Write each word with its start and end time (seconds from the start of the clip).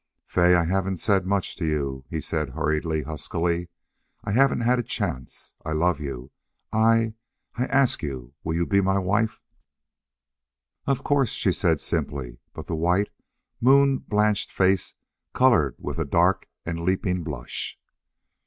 "Fay, 0.25 0.55
I 0.55 0.65
haven't 0.65 0.97
said 0.97 1.27
much 1.27 1.55
to 1.57 1.63
you," 1.63 2.05
he 2.09 2.21
said, 2.21 2.49
hurriedly, 2.49 3.03
huskily. 3.03 3.69
"I 4.23 4.31
haven't 4.31 4.61
had 4.61 4.79
a 4.79 4.81
chance. 4.81 5.53
I 5.63 5.73
love 5.73 5.99
you. 5.99 6.31
I 6.73 7.13
I 7.53 7.65
ask 7.67 8.01
you 8.01 8.33
will 8.43 8.55
you 8.55 8.65
be 8.65 8.81
my 8.81 8.97
wife?" 8.97 9.39
"Of 10.87 11.03
course," 11.03 11.29
she 11.33 11.51
said, 11.51 11.79
simply, 11.81 12.39
but 12.51 12.65
the 12.65 12.75
white, 12.75 13.09
moon 13.61 13.99
blanched 13.99 14.51
face 14.51 14.95
colored 15.35 15.75
with 15.77 15.99
a 15.99 16.05
dark 16.05 16.47
and 16.65 16.79
leaping 16.79 17.21
blush. 17.21 17.77